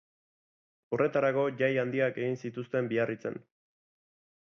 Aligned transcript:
Horretarako 0.97 1.45
jai 1.61 1.71
handiak 1.83 2.19
egin 2.25 2.43
zituzten 2.47 2.93
Biarritzen. 2.95 3.43